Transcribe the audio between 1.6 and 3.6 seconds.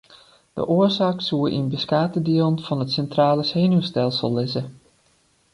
beskate dielen fan it sintrale